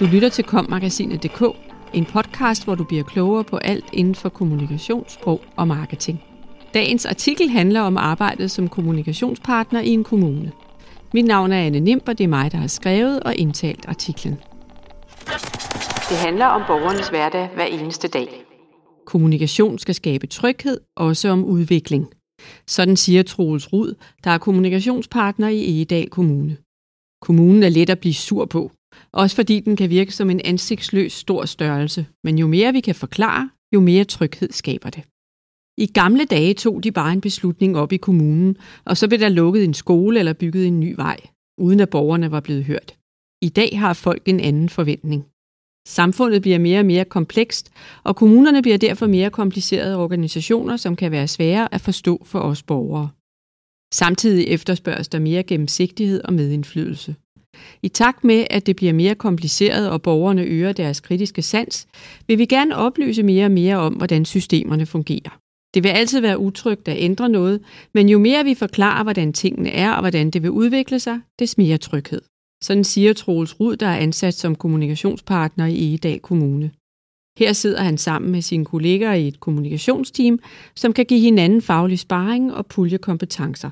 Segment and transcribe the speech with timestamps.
[0.00, 1.42] Du lytter til kommagasinet.dk,
[1.94, 6.22] en podcast, hvor du bliver klogere på alt inden for kommunikation, sprog og marketing.
[6.74, 10.52] Dagens artikel handler om arbejdet som kommunikationspartner i en kommune.
[11.14, 14.34] Mit navn er Anne Nimb, og det er mig, der har skrevet og indtalt artiklen.
[16.08, 18.28] Det handler om borgernes hverdag hver eneste dag.
[19.06, 22.06] Kommunikation skal skabe tryghed, også om udvikling.
[22.66, 23.94] Sådan siger Troels Rud,
[24.24, 26.56] der er kommunikationspartner i Egedal Kommune.
[27.22, 28.70] Kommunen er let at blive sur på,
[29.12, 32.94] også fordi den kan virke som en ansigtsløs stor størrelse, men jo mere vi kan
[32.94, 35.02] forklare, jo mere tryghed skaber det.
[35.78, 39.28] I gamle dage tog de bare en beslutning op i kommunen, og så blev der
[39.28, 41.16] lukket en skole eller bygget en ny vej,
[41.58, 42.96] uden at borgerne var blevet hørt.
[43.42, 45.26] I dag har folk en anden forventning.
[45.88, 47.70] Samfundet bliver mere og mere komplekst,
[48.04, 52.62] og kommunerne bliver derfor mere komplicerede organisationer, som kan være svære at forstå for os
[52.62, 53.08] borgere.
[53.94, 57.14] Samtidig efterspørges der mere gennemsigtighed og medindflydelse.
[57.82, 61.86] I takt med, at det bliver mere kompliceret og borgerne øger deres kritiske sans,
[62.26, 65.38] vil vi gerne oplyse mere og mere om, hvordan systemerne fungerer.
[65.74, 67.60] Det vil altid være utrygt at ændre noget,
[67.94, 71.58] men jo mere vi forklarer, hvordan tingene er og hvordan det vil udvikle sig, des
[71.58, 72.22] mere tryghed.
[72.62, 76.70] Sådan siger Troels Rud, der er ansat som kommunikationspartner i Egedal Kommune.
[77.38, 80.38] Her sidder han sammen med sine kolleger i et kommunikationsteam,
[80.74, 83.70] som kan give hinanden faglig sparring og pulje kompetencer.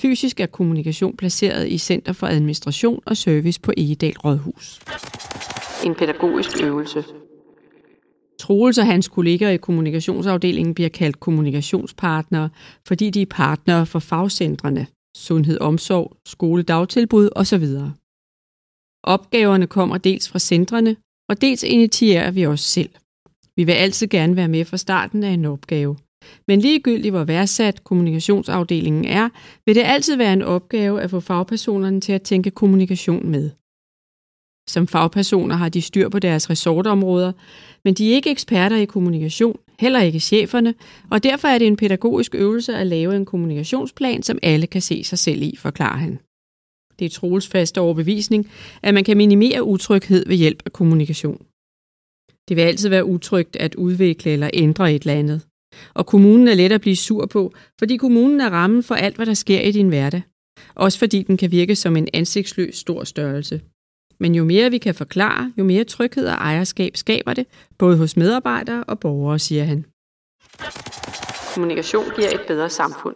[0.00, 4.80] Fysisk er kommunikation placeret i Center for Administration og Service på Egedal Rådhus.
[5.84, 7.04] En pædagogisk øvelse.
[8.40, 12.50] Troels og hans kolleger i kommunikationsafdelingen bliver kaldt kommunikationspartnere,
[12.86, 17.64] fordi de er partnere for fagcentrene, sundhed, omsorg, skole, dagtilbud osv.
[19.02, 20.96] Opgaverne kommer dels fra centrene,
[21.28, 22.90] og dels initierer vi os selv.
[23.56, 25.96] Vi vil altid gerne være med fra starten af en opgave.
[26.48, 29.28] Men ligegyldigt hvor værdsat kommunikationsafdelingen er,
[29.66, 33.50] vil det altid være en opgave at få fagpersonerne til at tænke kommunikation med.
[34.68, 37.32] Som fagpersoner har de styr på deres resortområder,
[37.84, 40.74] men de er ikke eksperter i kommunikation, heller ikke cheferne,
[41.10, 45.04] og derfor er det en pædagogisk øvelse at lave en kommunikationsplan, som alle kan se
[45.04, 46.18] sig selv i, forklarer han.
[46.98, 48.50] Det er Troels faste overbevisning,
[48.82, 51.46] at man kan minimere utryghed ved hjælp af kommunikation.
[52.48, 55.47] Det vil altid være utrygt at udvikle eller ændre et eller andet.
[55.94, 59.26] Og kommunen er let at blive sur på, fordi kommunen er rammen for alt, hvad
[59.26, 60.22] der sker i din hverdag.
[60.74, 63.60] Også fordi den kan virke som en ansigtsløs stor størrelse.
[64.20, 67.46] Men jo mere vi kan forklare, jo mere tryghed og ejerskab skaber det,
[67.78, 69.84] både hos medarbejdere og borgere, siger han.
[71.54, 73.14] Kommunikation giver et bedre samfund.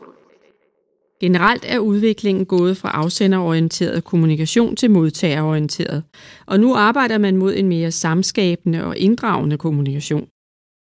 [1.21, 6.03] Generelt er udviklingen gået fra afsenderorienteret kommunikation til modtagerorienteret,
[6.47, 10.29] og nu arbejder man mod en mere samskabende og inddragende kommunikation.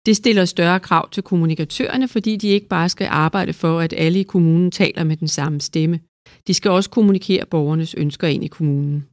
[0.05, 4.19] Det stiller større krav til kommunikatørerne, fordi de ikke bare skal arbejde for, at alle
[4.19, 5.99] i kommunen taler med den samme stemme.
[6.47, 9.05] De skal også kommunikere borgernes ønsker ind i kommunen.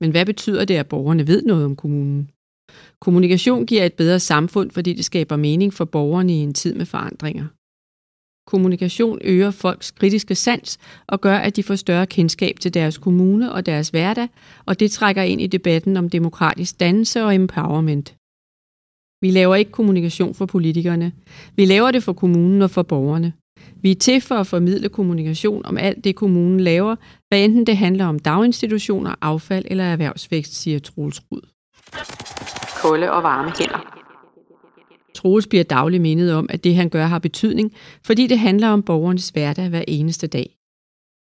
[0.00, 2.30] Men hvad betyder det, at borgerne ved noget om kommunen?
[3.00, 6.86] Kommunikation giver et bedre samfund, fordi det skaber mening for borgerne i en tid med
[6.86, 7.46] forandringer.
[8.46, 13.52] Kommunikation øger folks kritiske sans og gør, at de får større kendskab til deres kommune
[13.52, 14.28] og deres hverdag,
[14.66, 18.14] og det trækker ind i debatten om demokratisk dannelse og empowerment.
[19.24, 21.12] Vi laver ikke kommunikation for politikerne.
[21.56, 23.32] Vi laver det for kommunen og for borgerne.
[23.82, 26.96] Vi er til for at formidle kommunikation om alt det, kommunen laver,
[27.28, 31.40] hvad enten det handler om daginstitutioner, affald eller erhvervsvækst, siger Troels Rud.
[32.82, 34.00] Kolde og varme hænder.
[35.14, 37.72] Troels bliver daglig mindet om, at det han gør har betydning,
[38.06, 40.56] fordi det handler om borgernes hverdag hver eneste dag.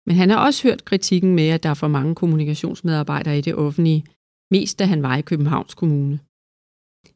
[0.05, 3.55] Men han har også hørt kritikken med, at der er for mange kommunikationsmedarbejdere i det
[3.55, 4.05] offentlige,
[4.51, 6.19] mest da han var i Københavns Kommune.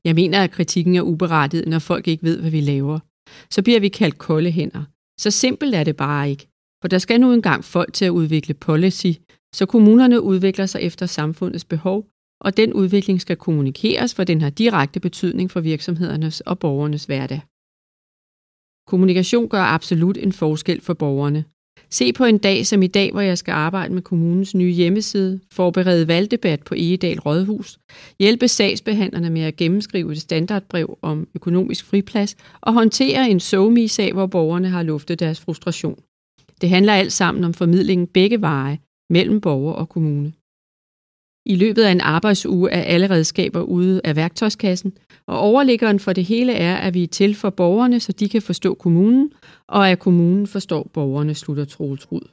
[0.03, 2.99] Jeg mener, at kritikken er uberettiget, når folk ikke ved, hvad vi laver.
[3.49, 4.83] Så bliver vi kaldt kolde hænder.
[5.19, 6.47] Så simpelt er det bare ikke.
[6.81, 9.11] For der skal nu engang folk til at udvikle policy,
[9.55, 12.07] så kommunerne udvikler sig efter samfundets behov,
[12.41, 17.41] og den udvikling skal kommunikeres, for den har direkte betydning for virksomhedernes og borgernes hverdag.
[18.87, 21.45] Kommunikation gør absolut en forskel for borgerne.
[21.91, 25.39] Se på en dag som i dag, hvor jeg skal arbejde med kommunens nye hjemmeside,
[25.51, 27.79] forberede valgdebat på Egedal Rådhus,
[28.19, 34.25] hjælpe sagsbehandlerne med at gennemskrive et standardbrev om økonomisk friplads og håndtere en somi-sag, hvor
[34.25, 35.99] borgerne har luftet deres frustration.
[36.61, 38.79] Det handler alt sammen om formidlingen begge veje
[39.09, 40.33] mellem borger og kommune.
[41.49, 44.93] I løbet af en arbejdsuge er alle redskaber ude af værktøjskassen,
[45.27, 48.41] og overliggeren for det hele er, at vi er til for borgerne, så de kan
[48.41, 49.31] forstå kommunen,
[49.67, 52.29] og at kommunen forstår borgerne, slutter Troels Rud.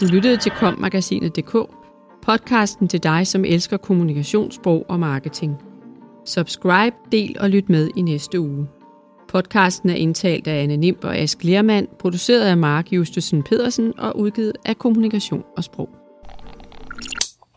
[0.00, 1.56] Du lyttede til kommagasinet.dk,
[2.22, 5.54] podcasten til dig, som elsker kommunikationssprog og marketing.
[6.26, 8.66] Subscribe, del og lyt med i næste uge.
[9.28, 14.18] Podcasten er indtalt af Anne Nimb og Ask Lermand, produceret af Mark Justesen Pedersen og
[14.18, 15.97] udgivet af Kommunikation og Sprog.